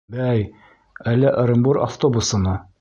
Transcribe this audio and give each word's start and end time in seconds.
—Бәй, 0.13 0.39
әллә 1.13 1.35
Ырымбур 1.45 1.83
автобусымы? 1.91 2.61